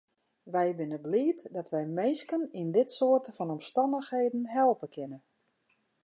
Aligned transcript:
Wy 0.53 0.67
binne 0.77 0.99
bliid 1.05 1.39
dat 1.55 1.69
wy 1.73 1.83
minsken 1.99 2.43
yn 2.59 2.69
dit 2.77 2.89
soarte 2.97 3.31
fan 3.37 3.53
omstannichheden 3.55 4.43
helpe 4.57 4.87
kinne. 4.95 5.19